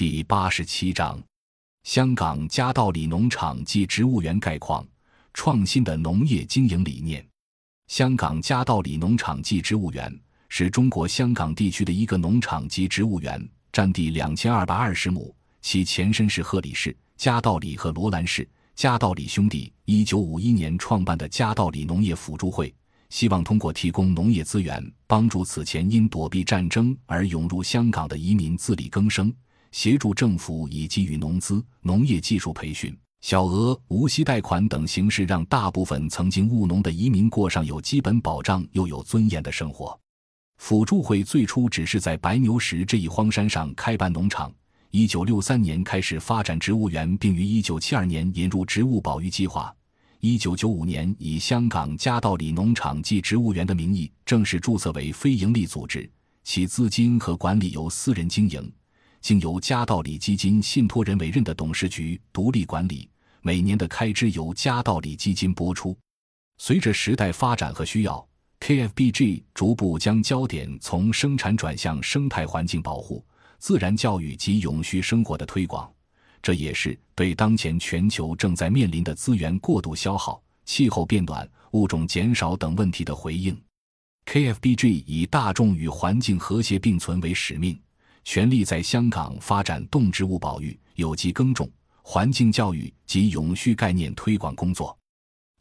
[0.00, 1.22] 第八十七章：
[1.82, 4.82] 香港加道理农场暨植物园概况。
[5.34, 7.22] 创新的农业经营理念。
[7.88, 10.10] 香港加道理农场暨植物园
[10.48, 15.36] 是中国香港地区的一个农场及植物园，占地两千二百二十亩。
[15.60, 18.48] 其前身是鹤里市、加道理和罗兰市。
[18.74, 22.74] 加道理兄弟一九五一年创办的加道理农业辅助会，
[23.10, 29.30] 希望通过提供农业资源，帮助此前因躲避战争而涌入香港的移民自力更生。
[29.72, 39.98] 协助政府以给予农资、农业技术培训、小额无息贷款等形式，让大部分曾经务农的移民过上有基本保障又有尊严的生活。
[40.58, 44.52] 辅助会最初只是在白牛石这一荒山上开办农场，
[44.90, 49.74] 一九六三年开始发展植物园，并于一九七二年引入植物保育计划。
[50.18, 56.10] 一九九五年以香港加道理农场暨植物园的名义正式注册为非营利组织，
[56.44, 58.70] 其资金和管理由私人经营。
[59.20, 63.08] 经由加道理基金信托人委任的董事局独立管理，
[63.42, 65.96] 每年的开支由加道理基金拨出。
[66.58, 68.26] 随着时代发展和需要
[68.60, 73.24] ，KFBG 逐步将焦点从生产转向生态环境保护、
[73.58, 75.90] 自然教育及永续生活的推广。
[76.42, 83.58] 这也是对当前全球正在面临的资源过度消耗、气候变暖、物种减少等问题的回应。
[84.24, 87.78] KFBG 以大众与环境和谐并存为使命。
[88.24, 91.70] 全力在香港发展动植物保育、有机耕种、
[92.02, 94.96] 环境教育及永续概念推广工作。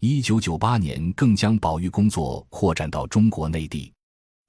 [0.01, 3.91] 一九九八年，更将保育工作扩展到中国内地。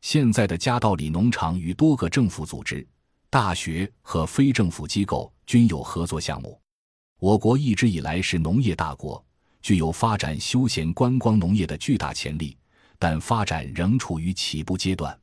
[0.02, 2.86] 现在的加道里农场与多个政府组织、
[3.28, 6.60] 大学和非政府机构均有合作项目。
[7.18, 9.22] 我国一直以来是农业大国，
[9.60, 12.56] 具有发展休闲观光农业的巨大潜力，
[12.98, 15.18] 但发展仍处于起步阶段。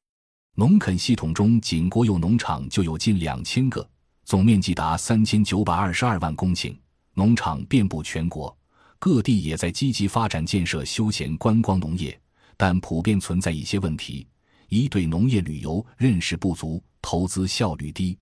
[0.59, 3.87] 农垦系统中，仅国有农场就有近两千个，
[4.25, 6.75] 总面积达三千九百二十二万公顷。
[7.13, 8.57] 农场遍布全国
[8.97, 12.19] 各地，也在积极发展建设休闲观光农业，
[12.57, 14.25] 但普遍存在一些问题：
[14.67, 18.17] 一对农业旅游认识不足，投资效率低。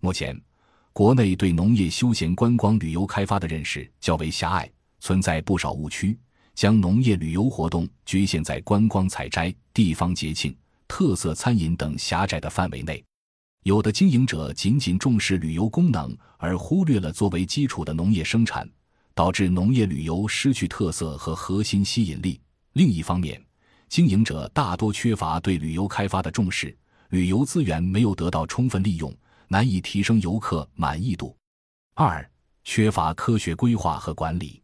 [0.00, 0.40] 目前，
[0.92, 6.16] 国内对农业休闲观光旅游开发的认识较为狭隘，存在不少误区，
[6.54, 10.56] 将农业旅游活动局限在观光采摘、地方节庆。
[10.94, 13.02] 特色餐饮等狭窄的范围内，
[13.62, 18.70] 有的经营者仅仅重视旅游功能，而忽略了作为基础的农业生产，
[19.14, 22.38] 导致农业旅游失去特色和核心吸引力。
[22.74, 23.42] 另一方面，
[23.88, 26.76] 经营者大多缺乏对旅游开发的重视，
[27.08, 29.10] 旅游资源没有得到充分利用，
[29.48, 31.34] 难以提升游客满意度。
[31.94, 32.30] 二、
[32.64, 34.62] 缺乏科学规划和管理，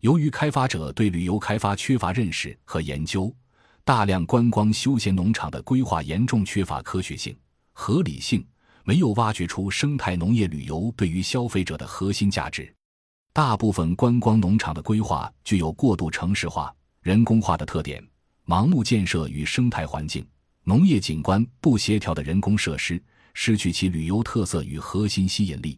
[0.00, 3.34] 由于开发者对旅游开发缺乏认识和研究。
[3.84, 7.36] 大量观光休闲农场的规划严重缺乏科学性、
[7.72, 8.46] 合理性，
[8.84, 12.72] 没有挖掘出生态农业旅游对于消费者的核心价值。
[13.32, 18.00] 大部分观光农场的规划具有过度城市化、人工化的特点，
[18.46, 20.24] 盲目建设与生态环境、
[20.62, 23.02] 农业景观不协调的人工设施，
[23.34, 25.76] 失去其旅游特色与核心吸引力，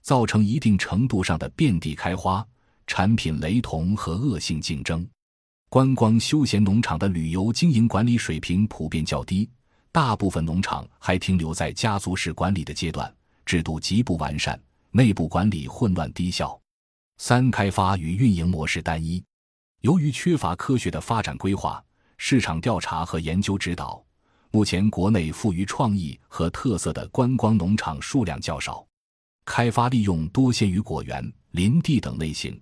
[0.00, 2.46] 造成一定程度上的遍地开花、
[2.86, 5.06] 产品雷同和恶性竞争。
[5.74, 9.50] 观光休闲农场的旅游经营管理水平普遍较低，
[9.90, 13.12] 大部分农场还停留在家族式管理的阶段，
[13.44, 14.56] 制度极不完善，
[14.92, 16.56] 内部管理混乱低效。
[17.18, 19.20] 三、开发与运营模式单一，
[19.80, 21.84] 由于缺乏科学的发展规划、
[22.18, 24.00] 市场调查和研究指导，
[24.52, 28.86] 目前国内富于创意和特色的观光农场数量较少，
[29.44, 32.56] 开发利用多限于果园、林地等类型。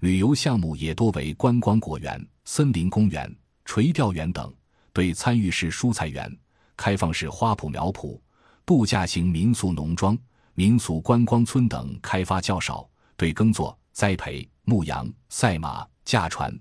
[0.00, 3.30] 旅游项目也多为观光果园、森林公园、
[3.64, 4.54] 垂钓园等，
[4.92, 6.34] 对参与式蔬菜园、
[6.76, 8.18] 开放式花圃苗圃、
[8.64, 10.16] 度假型民宿农庄、
[10.54, 16.56] 民俗观光村等开发较少，对耕作、栽培、牧羊、赛马、驾船、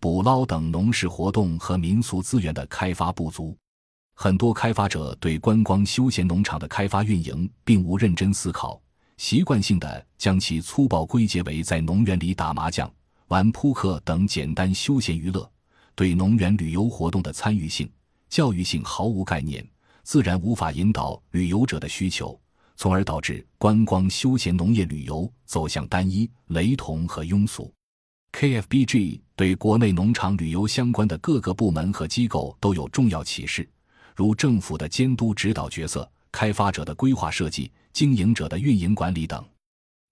[0.00, 3.56] 捕捞等农事活动和民俗资源的开发不足。
[4.14, 8.80] 很多开发者对观光休闲农场的开发运营并无认真思考。
[9.16, 12.92] 习惯性的将其粗暴归结为在农园里打麻将、
[13.28, 15.50] 玩扑克等简单休闲娱乐，
[15.94, 17.90] 对农园旅游活动的参与性、
[18.28, 19.66] 教育性毫无概念，
[20.02, 22.38] 自然无法引导旅游者的需求，
[22.76, 27.70] 从而导致观光休闲农业旅游走向单一、雷同和庸俗。
[28.32, 33.68] KFBG 对国内农场旅游相关的各个部门和机构都有重要启示，
[34.16, 36.10] 如政府的监督指导角色。
[36.30, 39.42] 开发者的规划设计、经营者的运营管理等。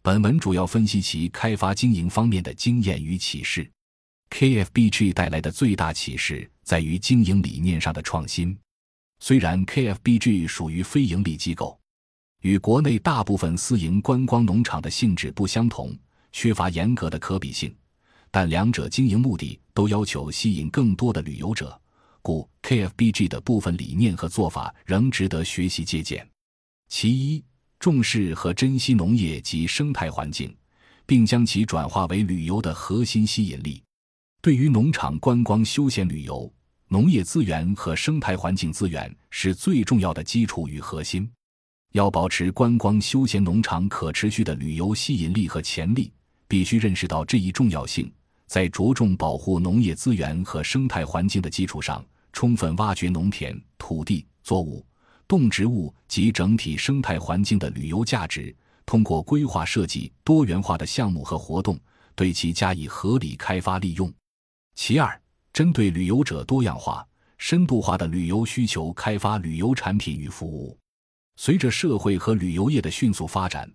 [0.06, 3.68] 本文主要分析其开发经营方面的经验与启示。
[4.30, 8.56] KFBG 带来的最大启示在于经营理念上的创新。
[9.18, 11.76] 虽然 KFBG 属于非营利机构，
[12.42, 15.92] 与国内大部分私营观光农场的性质不相同，
[16.30, 17.74] 缺乏严格的可比性，
[18.30, 21.76] 但两者经营目的都要求吸引更多的旅游者，
[22.22, 26.24] 故 KFBG 的部分理念和做法仍值得学习借鉴。
[26.86, 27.44] 其一，
[27.78, 30.54] 重视和珍惜农业及生态环境，
[31.04, 33.82] 并将其转化为旅游的核心吸引力。
[34.40, 36.52] 对于农场观光休闲旅游，
[36.88, 41.28] 农业资源和生态环境资源是最重要的基础与核心。
[41.92, 46.12] 要保持观光休闲农场可持续的旅游吸引力和潜力，
[46.46, 48.12] 必须认识到这一重要性。
[48.46, 54.86] 在着重保护农业资源和生态环境的基础上，充分挖掘农田、土地、作物、
[55.28, 61.78] 动植物及整体生态环境的旅游价值，通过规划设计多元化的项目和活动，
[62.14, 64.12] 对其加以合理开发利用。
[64.74, 65.20] 其二，
[65.52, 67.06] 针对旅游者多样化、
[67.38, 70.78] 深度化的旅游需求，开发旅游产品与服务。
[71.36, 73.70] 随着社会和旅游业的迅速发展，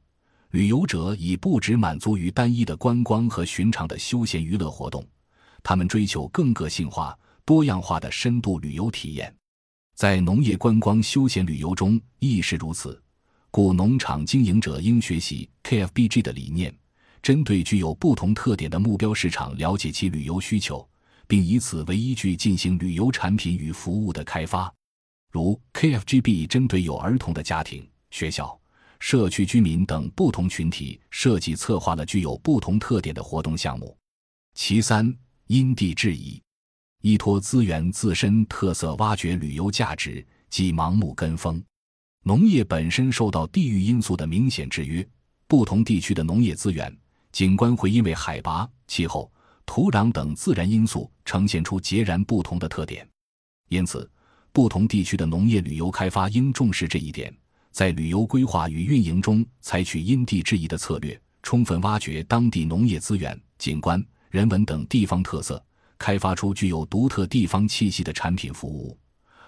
[0.51, 5.05] 旅游者已不只满足于单一的观光和寻常的休闲娱乐活动，
[5.61, 9.35] 他们追求更个性化、多样化的深度旅游体验。
[10.01, 12.99] 在农业观光休闲旅游中亦是如此，
[13.51, 16.75] 故农场经营者应学习 KFBG 的理念，
[17.21, 20.89] 针对具有不同特点的目标市场，了解其旅游需求，
[21.27, 24.73] 并以此为依据进行旅游产品与服务的开发。
[25.31, 28.59] 如 KFGB 针对有儿童的家庭、学校、
[28.99, 33.95] 社区居民等不同群体设计策划了具有不同特点的活动项目。
[34.55, 35.15] 其三，
[35.45, 36.41] 因地制宜，
[37.01, 41.63] 依托资源自身特色挖掘旅游价值，即盲目跟风。
[42.23, 45.07] 农业本身受到地域因素的明显制约，
[45.47, 46.95] 不同地区的农业资源、
[47.31, 49.31] 景观会因为海拔、气候、
[49.65, 53.07] 土壤等自然因素呈现出截然不同的特点，
[53.69, 54.09] 因此。
[54.53, 57.33] 不同地区的农业旅游开发应重视这一点，
[57.71, 65.63] 在旅游规划与运营中采取因地制宜的策略，充分挖掘当地农业资源、景观、人文等地方特色，
[66.01, 68.97] 开发出具有独特地方气息的产品服务，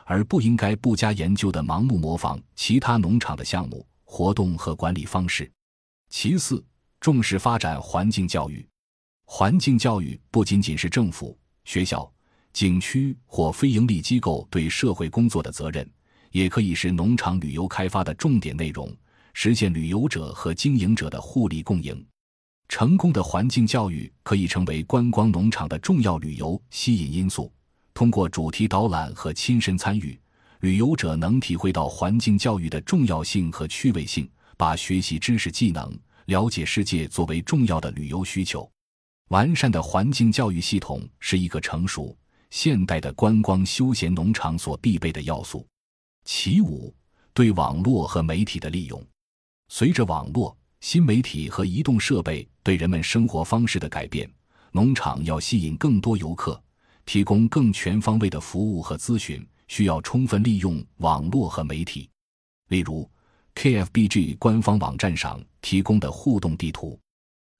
[0.06, 5.52] 而不应该不加研究的盲目模仿其他农场的项目、活动和管理方式。
[6.10, 6.64] 其次，
[7.00, 8.64] 重视发展环境教育。
[9.26, 11.36] 环境教育不仅仅是政府、
[11.66, 12.08] 学校。
[12.54, 15.90] 景区或非营利机构对社会工作的责任，
[16.30, 18.96] 也可以是农场旅游开发的重点内容，
[19.34, 22.06] 实现旅游者和经营者的互利共赢。
[22.68, 27.52] 成功的环境教育可以成为观光农场的重要旅游吸引因素。
[27.94, 30.20] 通过主题导览和亲身参与，
[30.62, 35.96] 旅游者能体会到环境教育的重要性和趣味性，把学习知识技能、
[36.26, 38.68] 了解世界作为重要的旅游需求。
[39.30, 42.16] 完善的环境教育系统是一个成熟。
[42.50, 45.66] 现代的观光休闲农场所必备的要素。
[46.24, 46.94] 其五，
[47.34, 49.04] 对网络和媒体的利用。
[49.70, 54.30] 随着网络、新媒体和移动设备对人们生活方式的改变，
[54.74, 56.62] 农场要吸引更多游客，
[57.06, 62.10] 提供更全方位的服务和咨询，需要充分利用网络和媒体。
[62.68, 63.10] 例如
[63.56, 67.00] ，KFBG 官方网站上提供的互动地图，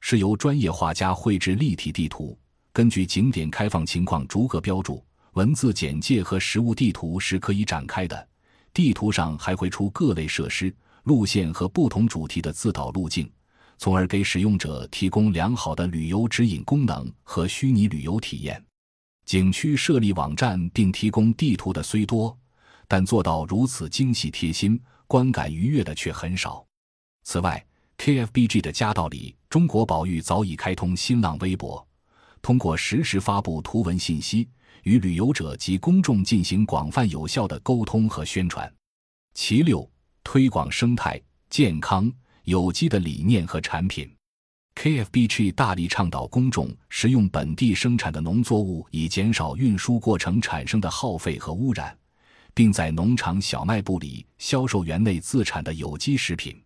[0.02, 2.38] 是由专业画家绘制立体地图。
[2.74, 8.28] 根据景点开放情况逐个标注，文字简介和实物地图是可以展开的。
[8.74, 13.30] 地图上还会出各类设施、路线和不同主题的自导路径，
[13.78, 18.64] 从而给使用者提供良好的旅游指引功能和虚拟旅游体验。
[19.26, 22.38] 景区设立网站并提供地图的虽多，
[22.88, 26.66] 但做到如此精细贴心、观感愉悦的却很少。
[27.24, 27.66] 此外
[27.98, 31.86] ，KFBG 的家道里中国宝玉早已开通新浪微博。
[32.42, 34.50] 通过实时发布图文信息，
[34.84, 38.70] 与旅游者及公众进行广泛有效的沟通和宣传。
[39.34, 39.90] 其六，
[40.24, 42.12] 推广生态、健康、
[42.44, 44.10] 有机的理念和产品。
[44.76, 51.96] KFBG 大力倡导公众食用本地生产的农作物，以减少运输过程产生的耗费和污染，
[52.56, 56.60] 并在农场小卖部里销售园内自产的有机食品。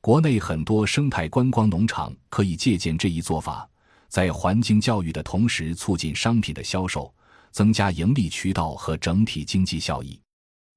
[0.00, 3.68] 国内很多生态观光农场可以借鉴这一做法。
[4.08, 7.12] 在环境教育的同时，促进商品的销售，
[7.50, 10.18] 增加盈利渠道和整体经济效益。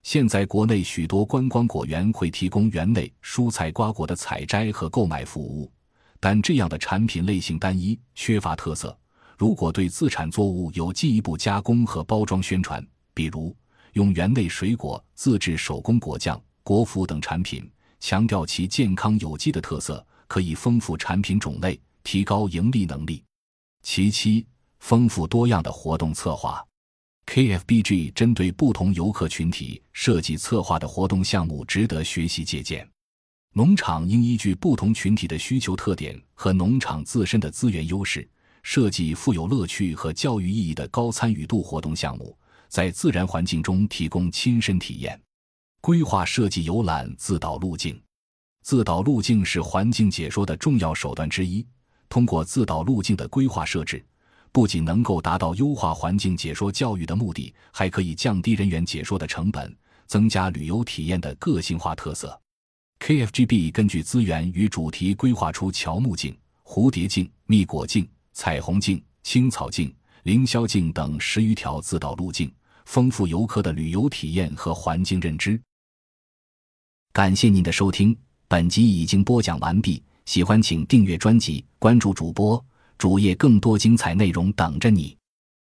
[0.03, 5.72] 现在，国内许多观光果园会提供园内蔬菜瓜果的采摘和购买服务，
[6.19, 8.95] 但这样的产品类型单一，缺乏特色。
[9.38, 13.55] 如果对自产作物有进一步加工和包装宣传，比如
[13.93, 17.67] 用园内水果自制手工果酱、果脯等产品，
[18.00, 21.79] 强调其健康有机的特色，可以丰富产品种类。
[22.03, 23.24] 提高盈利能力。
[23.81, 24.45] 其七，
[24.79, 26.62] 丰富多样的活动策划。
[27.25, 32.88] KFBG 针对不同游客群体设计策划的活动项目值得学习借鉴。
[33.53, 38.27] 农场应依据不同群体的需求特点和农场自身的资源优势，
[38.62, 42.38] 设计富有乐趣和教育意义的高参与度活动项目，
[42.68, 45.20] 在自然环境中提供亲身体验。
[45.82, 48.01] 规划设计游览自导路径，
[48.63, 51.65] 自导路径是环境解说的重要手段之一。
[52.10, 54.03] 通过自导路径的规划设置，
[54.53, 62.39] 不仅能够达到优化环境解说教育的目的，还可以降低人员解说的成本，增加旅游体验的个性化特色。
[63.00, 69.91] KFGB 根据资源与主题规划出乔木径、蝴蝶径、蜜果径、彩虹径、青草径、
[70.22, 72.53] 凌霄径等十余条自导路径，
[72.86, 75.60] 丰富游客的旅游体验和环境认知。
[77.12, 78.15] 感谢您的收听，
[78.48, 80.01] 本集已经播讲完毕。
[80.25, 82.63] 喜欢请订阅专辑，关注主播
[82.98, 85.18] 主页，更多精彩内容等着你。